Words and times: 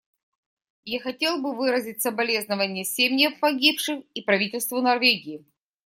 Я 0.85 0.99
хотел 0.99 1.39
бы 1.43 1.53
выразить 1.55 2.01
соболезнование 2.01 2.83
семьям 2.83 3.37
погибших 3.39 4.01
и 4.15 4.23
правительству 4.23 4.81
Норвегии. 4.81 5.45